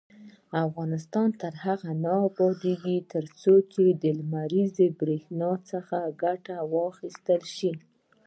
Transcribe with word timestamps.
افغانستان 0.65 1.27
تر 1.41 1.53
هغو 1.65 1.91
نه 2.03 2.11
ابادیږي، 2.27 2.97
ترڅو 3.13 3.53
د 4.01 4.03
لمریزې 4.19 4.87
بریښنا 4.99 5.51
څخه 5.71 5.97
ګټه 6.23 6.55
وانخیستل 6.73 7.41
شي. 7.55 7.71